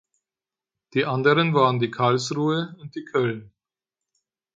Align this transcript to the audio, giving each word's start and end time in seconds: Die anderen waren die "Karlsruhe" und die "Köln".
Die 0.95 1.05
anderen 1.05 1.53
waren 1.53 1.77
die 1.77 1.91
"Karlsruhe" 1.91 2.75
und 2.79 2.95
die 2.95 3.05
"Köln". 3.05 3.51